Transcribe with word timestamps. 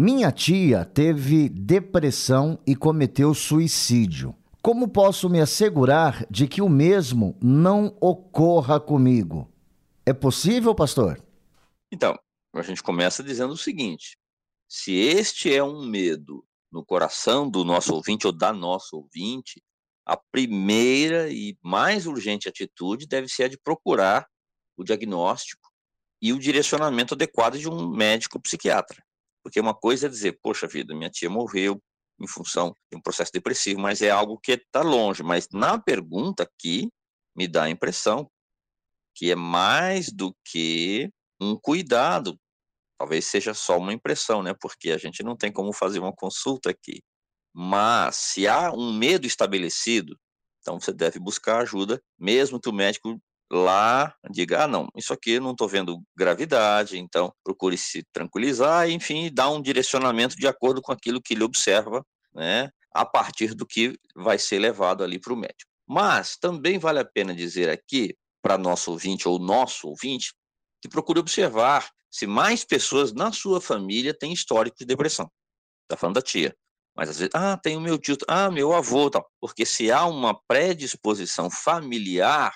Minha 0.00 0.30
tia 0.30 0.84
teve 0.84 1.48
depressão 1.48 2.56
e 2.64 2.76
cometeu 2.76 3.34
suicídio. 3.34 4.32
Como 4.62 4.86
posso 4.86 5.28
me 5.28 5.40
assegurar 5.40 6.24
de 6.30 6.46
que 6.46 6.62
o 6.62 6.68
mesmo 6.68 7.36
não 7.42 7.96
ocorra 8.00 8.78
comigo? 8.78 9.52
É 10.06 10.12
possível, 10.12 10.72
pastor? 10.72 11.20
Então, 11.90 12.16
a 12.54 12.62
gente 12.62 12.80
começa 12.80 13.24
dizendo 13.24 13.54
o 13.54 13.56
seguinte: 13.56 14.16
se 14.68 14.92
este 14.94 15.52
é 15.52 15.64
um 15.64 15.84
medo 15.84 16.46
no 16.70 16.84
coração 16.84 17.50
do 17.50 17.64
nosso 17.64 17.92
ouvinte 17.92 18.24
ou 18.24 18.32
da 18.32 18.52
nossa 18.52 18.94
ouvinte, 18.94 19.60
a 20.06 20.16
primeira 20.16 21.28
e 21.28 21.58
mais 21.60 22.06
urgente 22.06 22.48
atitude 22.48 23.08
deve 23.08 23.26
ser 23.26 23.42
a 23.42 23.48
de 23.48 23.58
procurar 23.58 24.28
o 24.76 24.84
diagnóstico 24.84 25.68
e 26.22 26.32
o 26.32 26.38
direcionamento 26.38 27.14
adequado 27.14 27.58
de 27.58 27.68
um 27.68 27.90
médico 27.90 28.40
psiquiatra. 28.40 29.07
Porque 29.48 29.60
uma 29.60 29.72
coisa 29.72 30.08
é 30.08 30.10
dizer, 30.10 30.38
poxa 30.42 30.66
vida, 30.66 30.94
minha 30.94 31.08
tia 31.08 31.30
morreu 31.30 31.82
em 32.20 32.28
função 32.28 32.76
de 32.92 32.98
um 32.98 33.00
processo 33.00 33.32
depressivo, 33.32 33.80
mas 33.80 34.02
é 34.02 34.10
algo 34.10 34.38
que 34.38 34.52
está 34.52 34.82
longe. 34.82 35.22
Mas 35.22 35.48
na 35.50 35.80
pergunta 35.80 36.42
aqui, 36.42 36.90
me 37.34 37.48
dá 37.48 37.62
a 37.62 37.70
impressão 37.70 38.30
que 39.14 39.30
é 39.30 39.34
mais 39.34 40.12
do 40.12 40.36
que 40.44 41.10
um 41.40 41.56
cuidado. 41.56 42.38
Talvez 42.98 43.24
seja 43.24 43.54
só 43.54 43.78
uma 43.78 43.94
impressão, 43.94 44.42
né? 44.42 44.52
Porque 44.60 44.90
a 44.90 44.98
gente 44.98 45.22
não 45.22 45.34
tem 45.34 45.50
como 45.50 45.72
fazer 45.72 45.98
uma 45.98 46.12
consulta 46.12 46.68
aqui. 46.68 47.00
Mas 47.50 48.16
se 48.16 48.46
há 48.46 48.70
um 48.70 48.92
medo 48.92 49.26
estabelecido, 49.26 50.14
então 50.60 50.78
você 50.78 50.92
deve 50.92 51.18
buscar 51.18 51.62
ajuda, 51.62 52.02
mesmo 52.18 52.60
que 52.60 52.68
o 52.68 52.72
médico 52.72 53.18
lá 53.50 54.14
diga, 54.30 54.64
ah, 54.64 54.68
não, 54.68 54.88
isso 54.94 55.12
aqui 55.12 55.40
não 55.40 55.52
estou 55.52 55.68
vendo 55.68 56.02
gravidade, 56.16 56.98
então 56.98 57.32
procure 57.42 57.76
se 57.78 58.04
tranquilizar, 58.12 58.88
enfim, 58.90 59.30
dar 59.32 59.50
um 59.50 59.60
direcionamento 59.60 60.36
de 60.36 60.46
acordo 60.46 60.82
com 60.82 60.92
aquilo 60.92 61.20
que 61.22 61.34
ele 61.34 61.44
observa, 61.44 62.04
né, 62.34 62.70
a 62.92 63.04
partir 63.04 63.54
do 63.54 63.66
que 63.66 63.98
vai 64.14 64.38
ser 64.38 64.58
levado 64.58 65.02
ali 65.02 65.18
para 65.18 65.32
o 65.32 65.36
médico. 65.36 65.70
Mas 65.86 66.36
também 66.36 66.78
vale 66.78 66.98
a 66.98 67.04
pena 67.04 67.34
dizer 67.34 67.70
aqui, 67.70 68.14
para 68.42 68.58
nosso 68.58 68.90
ouvinte 68.90 69.26
ou 69.26 69.38
nosso 69.38 69.88
ouvinte, 69.88 70.32
que 70.80 70.88
procure 70.88 71.18
observar 71.18 71.88
se 72.10 72.26
mais 72.26 72.64
pessoas 72.64 73.12
na 73.12 73.32
sua 73.32 73.60
família 73.60 74.14
têm 74.14 74.32
histórico 74.32 74.76
de 74.78 74.84
depressão. 74.84 75.30
Está 75.84 75.96
falando 75.96 76.16
da 76.16 76.22
tia. 76.22 76.54
Mas 76.94 77.10
às 77.10 77.18
vezes, 77.18 77.30
ah, 77.34 77.56
tem 77.56 77.76
o 77.76 77.80
meu 77.80 77.98
tio, 77.98 78.16
ah, 78.26 78.50
meu 78.50 78.72
avô, 78.72 79.08
tal. 79.10 79.28
Porque 79.40 79.64
se 79.64 79.90
há 79.90 80.04
uma 80.04 80.38
predisposição 80.46 81.50
familiar 81.50 82.52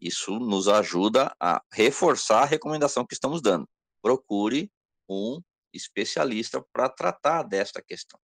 isso 0.00 0.38
nos 0.38 0.68
ajuda 0.68 1.34
a 1.40 1.62
reforçar 1.72 2.42
a 2.42 2.46
recomendação 2.46 3.06
que 3.06 3.14
estamos 3.14 3.40
dando. 3.40 3.68
Procure 4.02 4.70
um 5.08 5.40
especialista 5.72 6.64
para 6.72 6.88
tratar 6.88 7.42
desta 7.42 7.82
questão. 7.82 8.18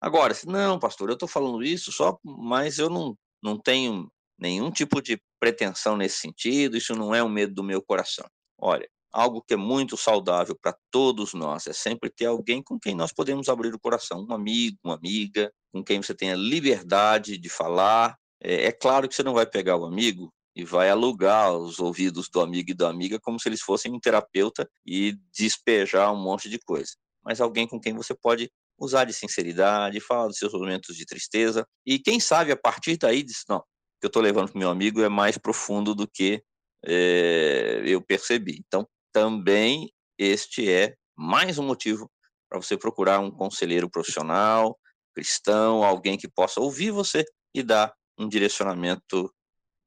Agora, 0.00 0.32
se 0.32 0.46
não, 0.46 0.78
pastor, 0.78 1.08
eu 1.08 1.14
estou 1.14 1.28
falando 1.28 1.62
isso 1.62 1.92
só, 1.92 2.18
mas 2.24 2.78
eu 2.78 2.88
não, 2.88 3.16
não 3.42 3.58
tenho 3.58 4.10
nenhum 4.38 4.70
tipo 4.70 5.02
de 5.02 5.20
pretensão 5.38 5.96
nesse 5.96 6.18
sentido, 6.18 6.76
isso 6.76 6.94
não 6.94 7.14
é 7.14 7.22
um 7.22 7.28
medo 7.28 7.54
do 7.54 7.62
meu 7.62 7.82
coração. 7.82 8.26
Olha, 8.58 8.88
algo 9.12 9.42
que 9.42 9.54
é 9.54 9.56
muito 9.56 9.96
saudável 9.96 10.56
para 10.60 10.76
todos 10.90 11.34
nós 11.34 11.66
é 11.66 11.72
sempre 11.72 12.10
ter 12.10 12.26
alguém 12.26 12.62
com 12.62 12.78
quem 12.78 12.94
nós 12.94 13.12
podemos 13.12 13.48
abrir 13.48 13.74
o 13.74 13.80
coração, 13.80 14.26
um 14.28 14.32
amigo, 14.32 14.78
uma 14.84 14.94
amiga, 14.94 15.52
com 15.72 15.84
quem 15.84 16.02
você 16.02 16.14
tenha 16.14 16.34
liberdade 16.34 17.36
de 17.36 17.48
falar. 17.48 18.16
É, 18.42 18.66
é 18.66 18.72
claro 18.72 19.08
que 19.08 19.14
você 19.14 19.22
não 19.22 19.34
vai 19.34 19.46
pegar 19.46 19.76
o 19.76 19.84
amigo 19.84 20.32
e 20.60 20.64
vai 20.64 20.90
alugar 20.90 21.56
os 21.56 21.78
ouvidos 21.78 22.28
do 22.28 22.38
amigo 22.38 22.70
e 22.70 22.74
da 22.74 22.90
amiga 22.90 23.18
como 23.18 23.40
se 23.40 23.48
eles 23.48 23.62
fossem 23.62 23.90
um 23.90 23.98
terapeuta 23.98 24.68
e 24.84 25.16
despejar 25.32 26.12
um 26.12 26.22
monte 26.22 26.50
de 26.50 26.58
coisa. 26.58 26.92
Mas 27.24 27.40
alguém 27.40 27.66
com 27.66 27.80
quem 27.80 27.94
você 27.94 28.14
pode 28.14 28.50
usar 28.78 29.04
de 29.04 29.14
sinceridade, 29.14 30.00
falar 30.00 30.26
dos 30.26 30.36
seus 30.36 30.52
momentos 30.52 30.96
de 30.96 31.06
tristeza 31.06 31.66
e 31.86 31.98
quem 31.98 32.20
sabe 32.20 32.52
a 32.52 32.56
partir 32.56 32.98
daí 32.98 33.22
diz 33.22 33.42
não, 33.48 33.58
o 33.58 33.62
que 34.00 34.06
eu 34.06 34.08
estou 34.08 34.22
levando 34.22 34.50
para 34.50 34.58
meu 34.58 34.68
amigo 34.68 35.00
é 35.00 35.08
mais 35.08 35.38
profundo 35.38 35.94
do 35.94 36.06
que 36.06 36.42
é, 36.84 37.82
eu 37.86 38.02
percebi. 38.02 38.62
Então 38.66 38.86
também 39.12 39.90
este 40.18 40.70
é 40.70 40.94
mais 41.16 41.58
um 41.58 41.66
motivo 41.66 42.10
para 42.50 42.60
você 42.60 42.76
procurar 42.76 43.20
um 43.20 43.30
conselheiro 43.30 43.88
profissional, 43.88 44.78
cristão, 45.14 45.82
alguém 45.82 46.18
que 46.18 46.28
possa 46.28 46.60
ouvir 46.60 46.90
você 46.90 47.24
e 47.54 47.62
dar 47.62 47.94
um 48.18 48.28
direcionamento 48.28 49.32